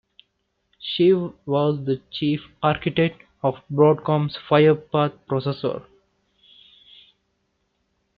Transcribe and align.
She 0.79 1.13
was 1.13 1.85
the 1.85 2.01
Chief 2.09 2.39
Architect 2.63 3.21
of 3.43 3.61
Broadcom's 3.71 4.35
Firepath 4.49 5.13
processor. 5.29 5.83